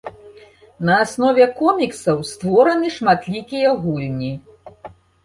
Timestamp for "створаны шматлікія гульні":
2.29-4.31